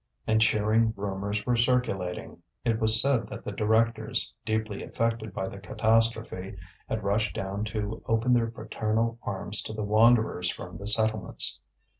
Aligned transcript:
And 0.25 0.41
cheering 0.41 0.95
rumours 0.97 1.45
were 1.45 1.55
circulating; 1.55 2.41
it 2.65 2.79
was 2.79 2.99
said 2.99 3.27
that 3.27 3.43
the 3.45 3.51
directors, 3.51 4.33
deeply 4.45 4.81
affected 4.81 5.31
by 5.31 5.47
the 5.47 5.59
catastrophe, 5.59 6.57
had 6.89 7.03
rushed 7.03 7.35
down 7.35 7.65
to 7.65 8.01
open 8.07 8.33
their 8.33 8.49
paternal 8.49 9.19
arms 9.21 9.61
to 9.61 9.73
the 9.73 9.83
wanderers 9.83 10.49
from 10.51 10.79
the 10.79 10.87
settlements. 10.87 11.59